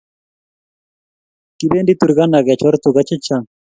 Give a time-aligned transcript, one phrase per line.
[1.57, 3.45] Kipendi Turkana kechor Tuka che chang